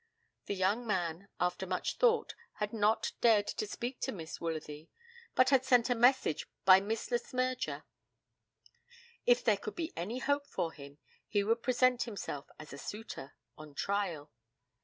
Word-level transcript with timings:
The 0.47 0.55
young 0.55 0.87
man, 0.87 1.27
after 1.39 1.67
much 1.67 1.97
thought, 1.97 2.33
had 2.53 2.73
not 2.73 3.11
dared 3.21 3.45
to 3.49 3.67
speak 3.67 3.99
to 3.99 4.11
Miss 4.11 4.39
Woolsworthy, 4.41 4.89
but 5.35 5.49
he 5.49 5.53
had 5.53 5.63
sent 5.63 5.91
a 5.91 5.93
message 5.95 6.47
by 6.65 6.79
Miss 6.79 7.11
Le 7.11 7.19
Smyrger. 7.19 7.83
If 9.27 9.43
there 9.43 9.57
could 9.57 9.75
be 9.75 9.93
any 9.95 10.17
hope 10.17 10.47
for 10.47 10.71
him, 10.71 10.97
he 11.27 11.43
would 11.43 11.61
present 11.61 12.05
himself 12.05 12.49
as 12.57 12.73
a 12.73 12.79
suitor 12.79 13.35
on 13.59 13.75
trial. 13.75 14.31